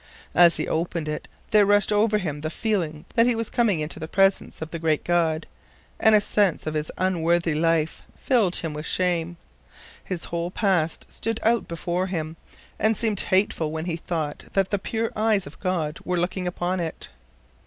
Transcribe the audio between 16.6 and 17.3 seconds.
it.